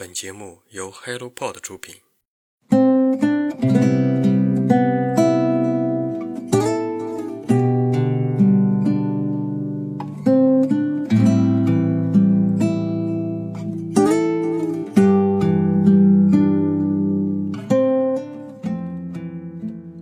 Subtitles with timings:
[0.00, 1.96] 本节目由 HelloPod 出品。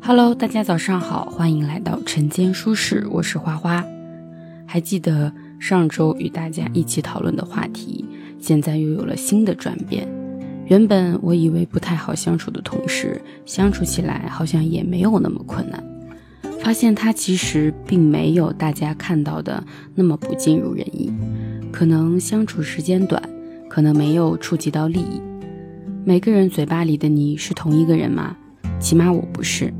[0.00, 3.84] Hello，大家早上好，欢迎来到晨间舒适，我是花花。
[4.64, 8.04] 还记得上周与大家一起讨论的话题，
[8.38, 10.08] 现在又有了新的转变。
[10.66, 15.82] 原本我以为不太好相处的同事，相处起来好像也没有那么困难。
[16.60, 21.10] 发现他其实并没有大家看到的那么不尽如人意，
[21.72, 23.22] 可能相处时间短，
[23.68, 25.22] 可能没有触及到利益。
[26.04, 28.36] 每个人嘴巴里的你是同一个人吗？
[28.80, 29.72] 起码我不是。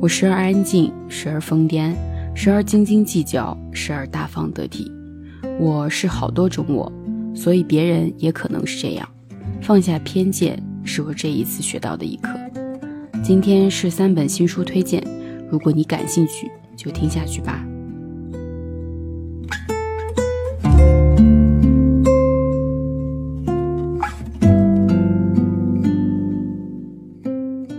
[0.00, 1.94] 我时而安静，时而疯癫，
[2.34, 4.90] 时而斤斤计较，时而大方得体。
[5.58, 6.90] 我是好多种我，
[7.34, 9.08] 所以别人也可能是这样。
[9.62, 12.30] 放下偏见，是我这一次学到的一课。
[13.22, 15.02] 今天是三本新书推荐，
[15.50, 17.64] 如果你感兴趣，就听下去吧。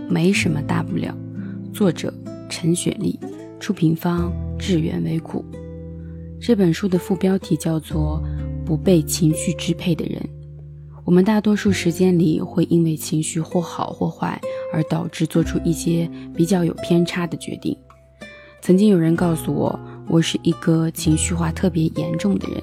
[0.08, 1.16] 没什么大不了。
[1.72, 2.12] 作者
[2.48, 3.18] 陈雪莉，
[3.58, 5.44] 出品方智源微库。
[6.40, 8.22] 这本书的副标题叫做
[8.64, 10.20] 《不被情绪支配的人》。
[11.04, 14.40] 我们大多数时间里会因为情绪或好或坏
[14.72, 17.76] 而导致做出一些比较有偏差的决定。
[18.60, 22.62] 曾经有人告诉我，我是一个情绪化特别严重的人，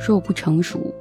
[0.00, 0.94] 说我不成熟。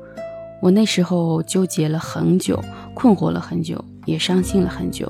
[0.61, 2.59] 我那时候纠结了很久，
[2.95, 5.09] 困惑了很久，也伤心了很久。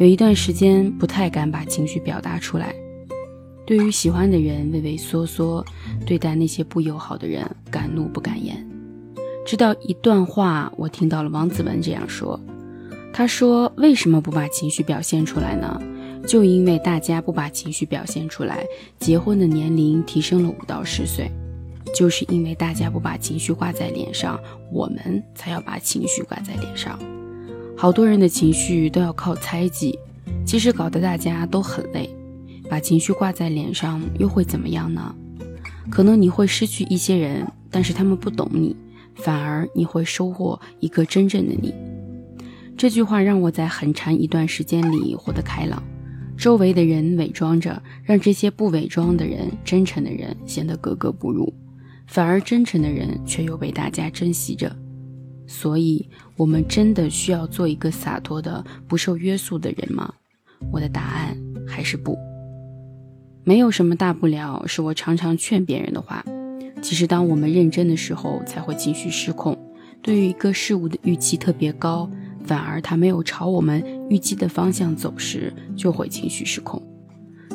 [0.00, 2.74] 有一段时间不太敢把情绪表达出来，
[3.70, 5.64] 对于喜欢的人畏畏缩缩，
[6.04, 8.68] 对待那些不友好的人敢怒不敢言。
[9.46, 12.40] 直到一段话，我听到了王子文这样说
[13.14, 15.80] ：“他说为什么不把情绪表现出来呢？
[16.26, 18.66] 就因为大家不把情绪表现出来，
[18.98, 21.30] 结婚的年龄提升了五到十岁，
[21.94, 24.36] 就是因为大家不把情绪挂在脸上，
[24.72, 26.98] 我们才要把情绪挂在脸上。”
[27.78, 29.96] 好多人的情绪都要靠猜忌，
[30.44, 32.10] 其实搞得大家都很累。
[32.70, 35.12] 把情绪挂在脸上又会怎么样呢？
[35.90, 38.76] 可能你会失去一些人，但是他们不懂你，
[39.16, 41.74] 反而你会收获一个真正的你。
[42.76, 45.82] 这句话让我在很长一段时间里活得开朗。
[46.36, 51.52] 周围的人伪装着，让这些不伪装的人、真诚的人显得格格不入，
[52.06, 54.74] 反而真诚的人却又被大家珍惜着。
[55.46, 60.14] 所以，我们真的需要做一个洒脱的、不受约束的人吗？
[60.70, 61.36] 我的答案
[61.66, 62.16] 还是不。
[63.44, 66.24] 没有什么大不了，是我常常劝别人的话。
[66.82, 69.56] 其实，当我们认真的时候，才会情绪失控。
[70.02, 72.08] 对于一个事物的预期特别高，
[72.44, 76.82] 反而它没有朝我们预计的方向走时，就会情绪失控。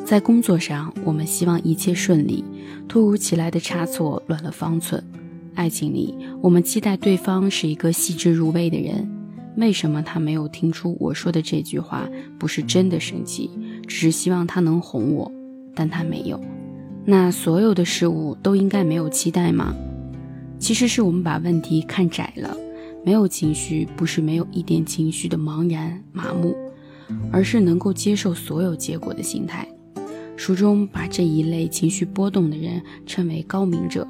[0.06, 2.44] 在工作上，我们希望一切顺利，
[2.88, 5.04] 突如其来的差错乱了方寸。
[5.56, 9.10] 爱情里，我们期待对方是一个细致入微的人。
[9.58, 12.08] 为什么他没有听出我说的这句话
[12.38, 13.50] 不是真的生气，
[13.88, 15.32] 只是希望他能哄我？
[15.76, 16.40] 但他没有。
[17.04, 19.76] 那所有的事物都应该没有期待吗？
[20.58, 22.56] 其实是我们把问题看窄了。
[23.06, 26.56] 没有情绪，不是没有一点情绪的茫然麻木，
[27.32, 29.68] 而是能够接受所有结果的心态。
[30.36, 34.08] 书中把这一类情绪波动的人称为高明者。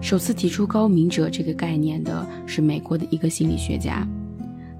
[0.00, 4.08] 首次提出“高明者”这个概念的是美国的一个心理学家，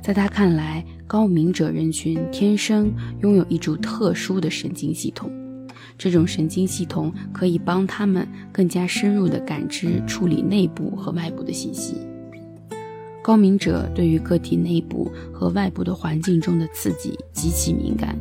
[0.03, 5.31] 在他看来，高明者人群天生拥有一组特殊的神经系统，
[5.99, 11.97] 这种神经系统可以帮他们更加深入地感知、处理内部和外部的信息。
[13.21, 18.17] 高明者对于个体内部和外部的环境中的刺激极其敏感，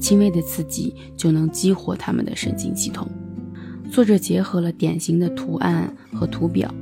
[0.00, 3.06] 轻微的刺激就能激活他们的神经系统。
[3.90, 6.72] 作者结合了典型的图案和图表，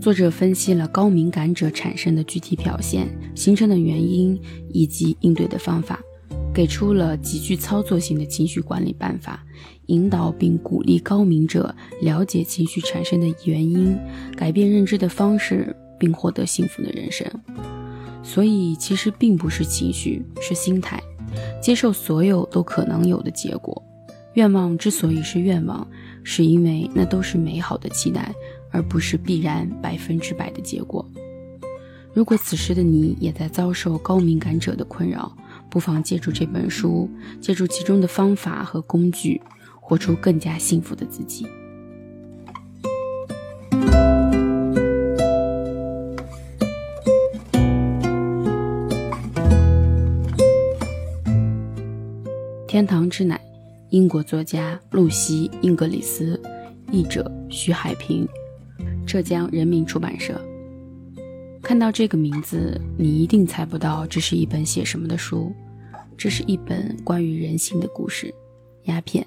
[0.00, 4.40] 作者分析了高敏感者产生的具体表现、形成的原因
[4.72, 5.98] 以及应对的方法，
[6.54, 9.44] 给出了极具操作性的情绪管理办法，
[9.88, 13.94] 引导并鼓励高敏者了解情绪产生的原因，
[14.34, 17.30] 改变认知的方式，并获得幸福的人生。
[18.22, 20.98] 所以，其实并不是情绪，是心态，
[21.60, 23.82] 接受所有都可能有的结果。
[24.34, 25.86] 愿望之所以是愿望。
[26.24, 28.34] 是因为那都是美好的期待，
[28.70, 31.02] 而不是必然百分之百的结果。
[32.12, 35.34] 如果此时的你也在遭受高敏感者的困扰，
[35.70, 37.08] 不妨借助这本书，
[37.40, 39.40] 借助其中的方法和工具，
[39.88, 41.46] 活出更加幸福的自己。
[52.66, 53.40] 天堂之奶，
[53.88, 56.38] 英国作家露西英格里斯，
[56.92, 58.28] 译者徐海平，
[59.06, 60.38] 浙江人民出版社。
[61.62, 65.50] 看到这个名字，你一定猜不到这是一本写什么的书，
[66.14, 68.34] 这是一本关于人性的故事，
[68.84, 69.26] 鸦片。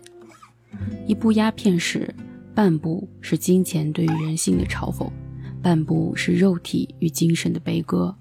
[1.08, 2.14] 一部鸦片史，
[2.54, 5.10] 半部是金钱对于人性的嘲讽，
[5.62, 8.16] 半部是肉体与精神的悲歌。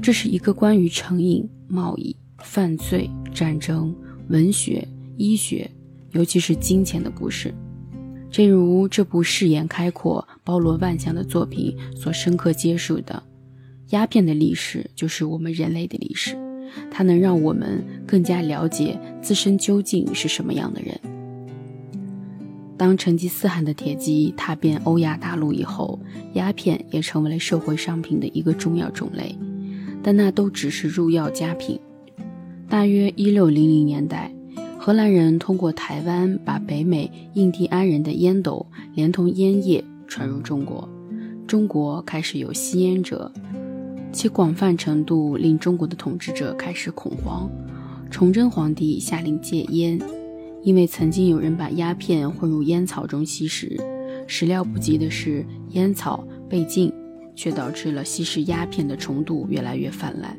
[0.00, 3.94] 这是一个关于成瘾、贸易、犯罪、战争、
[4.28, 5.70] 文学、医学，
[6.12, 7.54] 尤其是金钱的故事。
[8.30, 13.22] 正如这部视野开阔、包罗万象的作品所深刻揭示的，
[13.90, 16.36] 鸦片的历史就是我们人类的历史。
[16.90, 21.00] 它能让我们更加了解自身究竟是什么样的人。
[22.76, 25.98] 当成吉思汗的铁骑踏遍欧亚大陆以后，
[26.34, 29.34] 鸦片也成为了社会商品的一个重要种类，
[30.02, 31.80] 但那都只是入药佳品。
[32.68, 34.30] 大约一六零零年代，
[34.78, 40.88] 荷兰人通过台湾把北美印第安人的烟斗连同烟叶传入中国，
[41.46, 43.32] 中国开始有吸烟者。
[44.12, 47.50] 其广泛程度令中国的统治者开始恐慌。
[48.10, 50.00] 崇祯皇帝下令戒烟，
[50.66, 53.80] 因为曾经有人把鸦片混入烟草中吸食。
[54.26, 56.92] 始料不及的是，烟草被禁，
[57.36, 60.36] 却导致了吸食鸦片的重度越来越泛滥。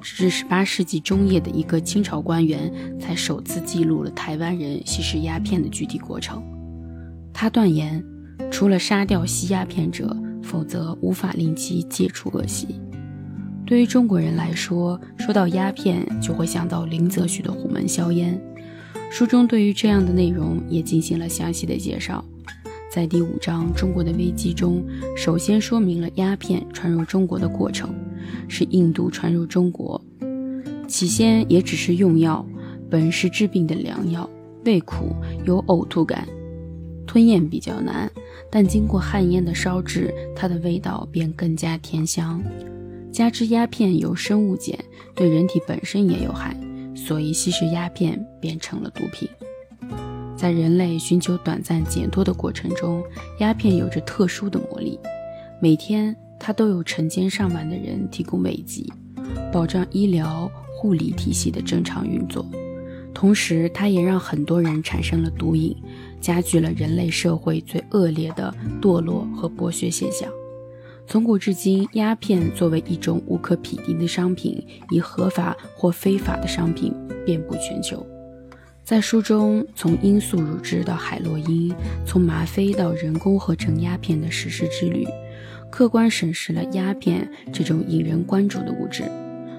[0.00, 6.40] 直至18世纪中叶的一个清朝官员才首次记录了台湾人吸食鸦片的具体过程。
[7.34, 8.00] 他断言，
[8.52, 12.80] 除了杀掉吸鸦片者，否则无法令其戒除恶习。
[13.66, 18.40] 对于中国人来说，说到鸦片就会想到林则徐的虎门销烟。
[19.10, 22.24] 书中对于这样的内容也进行了详细的介绍。
[22.90, 24.84] 在第五章《中国的危机》中，
[25.16, 27.94] 首先说明了鸦片传入中国的过程，
[28.48, 30.02] 是印度传入中国，
[30.86, 32.44] 起先也只是用药，
[32.90, 34.28] 本是治病的良药，
[34.64, 35.14] 味苦
[35.44, 36.26] 有呕吐感，
[37.06, 38.10] 吞咽比较难，
[38.50, 42.42] 但经过旱烟的烧制，它的味道便更加甜香。
[43.12, 44.78] 加之鸦片有生物碱，
[45.14, 46.58] 对人体本身也有害，
[47.08, 49.26] 所以吸食鸦片变成了毒品。
[50.36, 53.02] 在人类寻求短暂解脱的过程中，
[53.38, 55.00] 鸦片有着特殊的魔力。
[55.58, 58.84] 每天，它都有成千上万的人提供慰藉，
[59.50, 62.46] 保障医疗护理体系的正常运作。
[63.14, 65.74] 同时，它也让很多人产生了毒瘾，
[66.20, 70.30] 加剧了人类社会最恶劣的堕落和剥削现象。
[71.10, 76.92] 从古至今，鸦片作为一种无可匹敌的商品，以合法或非法的商品
[77.24, 78.06] 遍布全球。
[78.84, 81.74] 在书中，从罂粟乳汁到海洛因，
[82.04, 85.06] 从吗啡到人工合成鸦片的实施之旅，
[85.70, 89.04] 客观审视了鸦片这种引人关注的物质，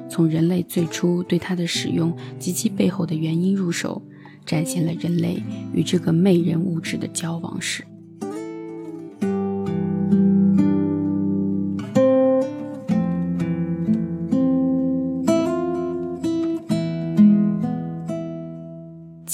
[0.07, 4.00] 从人类最初对它的使用及其背后的原因入手，
[4.46, 5.42] 展现了人类
[5.74, 7.84] 与这个魅人物质的交往史。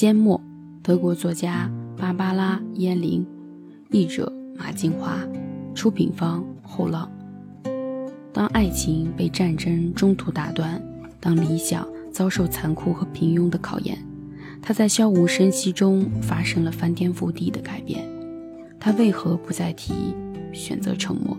[0.05, 0.39] 缄默，
[0.83, 1.67] 德国作家
[1.97, 3.25] 芭芭拉·耶林，
[3.89, 5.17] 译者马金华，
[5.73, 7.11] 出品方后浪。
[8.31, 10.79] 当爱情被战争中途打断，
[11.19, 13.97] 当理想遭受残酷和平庸的考验，
[14.61, 18.07] 他在悄无声息中发生了翻天覆地的改变。
[18.79, 20.13] 他为何不再提？
[20.53, 21.35] 选择沉默。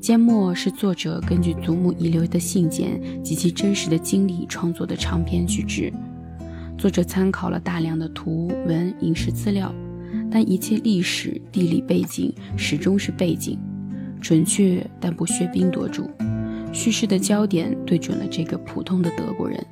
[0.00, 5.92] 缄默是作者根据祖母遗留的信件及其真实的经历创作的长篇巨制。
[6.80, 9.70] 作者参考了大量的图文影视资料，
[10.30, 13.58] 但一切历史地理背景始终是背景，
[14.18, 16.10] 准确但不喧宾夺主。
[16.72, 19.62] 叙事的焦点对准了这个普通的德国人，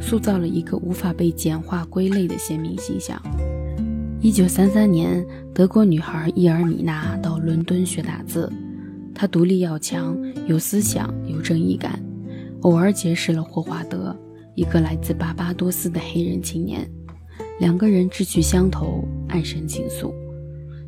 [0.00, 3.16] 塑造了一个无法被简化归类的鲜明形象。
[4.20, 5.24] 一九三三年，
[5.54, 8.52] 德国女孩伊尔米娜到伦敦学打字，
[9.14, 12.02] 她独立要强，有思想，有正义感，
[12.62, 14.18] 偶尔结识了霍华德。
[14.54, 16.88] 一个来自巴巴多斯的黑人青年，
[17.58, 20.12] 两个人志趣相投，暗生情愫。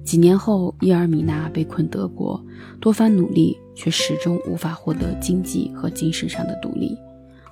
[0.04, 2.40] 几年后，伊尔米娜被困德国，
[2.80, 6.96] 多番努力却始终无法获得经济和精神上的独立。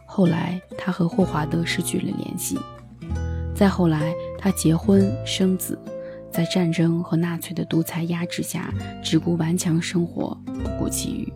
[0.06, 2.56] 后来，她和霍华德失去了联系。
[3.52, 5.76] 再后来，她结婚生子，
[6.30, 11.33] 在战争和纳粹的独裁压制下，只顾顽强生活，不顾其余。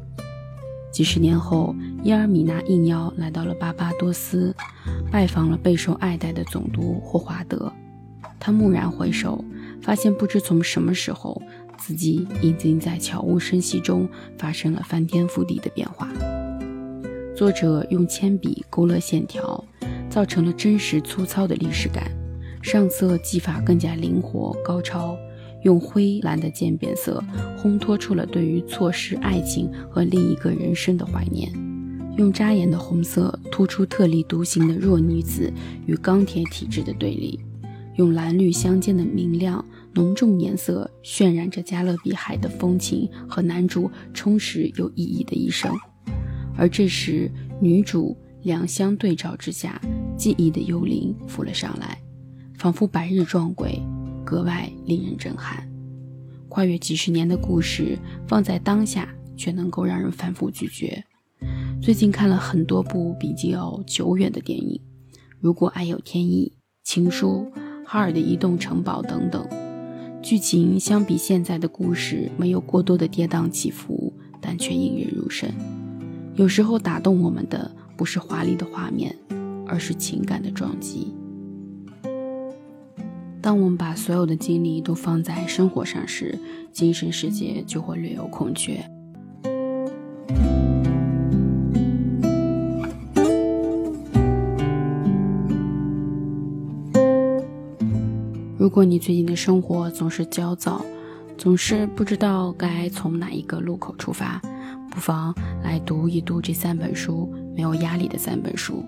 [0.99, 4.53] 几十年后，伊尔米娜应邀来到了巴巴多斯，
[5.13, 7.73] 拜访了备受爱戴的总督霍华德。
[8.41, 9.45] 他蓦然回首，
[9.81, 11.41] 发现不知从什么时候，
[11.77, 16.09] 自己已经在悄无声息中发生了翻天覆地的变化。
[17.33, 19.65] 作者用铅笔勾勒线条，
[20.11, 22.11] 造成了真实粗糙的历史感。
[22.61, 25.17] 上色技法更加灵活高超，
[25.63, 27.23] 用灰蓝的渐变色
[27.59, 31.51] 烘托出了对于错失爱情和另一个人生的怀念；
[32.17, 35.53] 用扎眼的红色突出特立独行的弱女子
[35.87, 37.39] 与钢铁体质的对立；
[37.97, 45.75] 用蓝绿相间的明亮浓重颜色渲染着加勒比海的风情和男主充实有意义的一生。
[46.57, 49.81] 而这时，女主两相对照之下，
[50.17, 51.99] 记忆的幽灵浮了上来。
[52.57, 53.81] 仿佛白日撞鬼，
[54.29, 55.67] 格外令人震撼。
[56.51, 59.09] 跨越几十年的故事，放在当下
[59.39, 61.03] 却能够让人反复咀嚼。
[61.81, 64.79] 最近看了很多部比较久远的电影，
[65.41, 66.53] 如果爱有天意、
[66.85, 67.51] 情书、
[67.87, 69.49] 哈尔的移动城堡等等，
[70.21, 75.51] 剧情相比现在的故事没有过多的跌宕起伏，但却引人入胜。
[76.35, 79.17] 有时候打动我们的不是华丽的画面，
[79.67, 81.15] 而是情感的撞击。
[83.41, 86.39] 当我们把所有的精力都放在生活上时，
[86.73, 88.85] 精神世界就会略有空缺。
[98.59, 100.85] 如果你最近的生活总是焦躁，
[101.39, 104.43] 总是不知道该从哪一个路口出发，
[104.91, 108.85] 不妨来读一读这三本书，没有压力的三本书。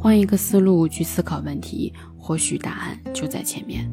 [0.00, 3.86] 换一个思路去思考问题，或许答案就在前面。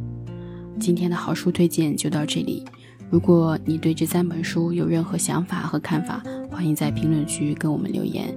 [0.79, 2.63] 今天的好书推荐就到这里。
[3.09, 8.33] 如果你对这三本书有任何想法和看法，欢迎在评论区跟我们留言，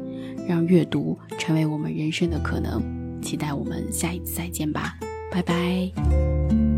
[0.48, 2.82] 让阅读成为我们人生的可能。
[3.22, 4.98] 期待我们下一次再见吧，
[5.30, 6.69] 拜拜。